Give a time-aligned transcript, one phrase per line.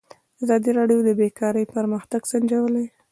[0.43, 2.85] ازادي راډیو د بیکاري پرمختګ سنجولی.